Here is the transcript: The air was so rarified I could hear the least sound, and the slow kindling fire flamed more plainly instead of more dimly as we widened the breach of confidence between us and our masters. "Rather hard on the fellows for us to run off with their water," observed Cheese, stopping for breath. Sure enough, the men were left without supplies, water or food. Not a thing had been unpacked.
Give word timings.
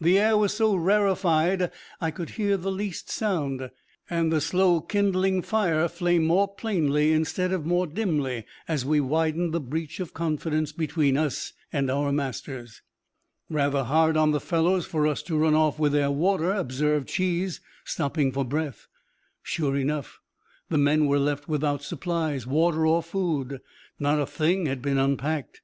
The 0.00 0.20
air 0.20 0.36
was 0.38 0.54
so 0.54 0.76
rarified 0.76 1.72
I 2.00 2.12
could 2.12 2.30
hear 2.38 2.56
the 2.56 2.70
least 2.70 3.10
sound, 3.10 3.70
and 4.08 4.30
the 4.30 4.40
slow 4.40 4.80
kindling 4.80 5.42
fire 5.42 5.88
flamed 5.88 6.26
more 6.26 6.46
plainly 6.46 7.10
instead 7.10 7.50
of 7.50 7.66
more 7.66 7.88
dimly 7.88 8.44
as 8.68 8.84
we 8.86 9.00
widened 9.00 9.52
the 9.52 9.58
breach 9.60 9.98
of 9.98 10.14
confidence 10.14 10.70
between 10.70 11.16
us 11.16 11.54
and 11.72 11.90
our 11.90 12.12
masters. 12.12 12.82
"Rather 13.50 13.82
hard 13.82 14.16
on 14.16 14.30
the 14.30 14.38
fellows 14.38 14.86
for 14.86 15.08
us 15.08 15.24
to 15.24 15.36
run 15.36 15.54
off 15.56 15.76
with 15.76 15.90
their 15.90 16.12
water," 16.12 16.52
observed 16.52 17.08
Cheese, 17.08 17.60
stopping 17.82 18.30
for 18.30 18.44
breath. 18.44 18.86
Sure 19.42 19.74
enough, 19.76 20.20
the 20.68 20.78
men 20.78 21.06
were 21.06 21.18
left 21.18 21.48
without 21.48 21.82
supplies, 21.82 22.46
water 22.46 22.86
or 22.86 23.02
food. 23.02 23.58
Not 23.98 24.20
a 24.20 24.24
thing 24.26 24.66
had 24.66 24.80
been 24.80 24.98
unpacked. 24.98 25.62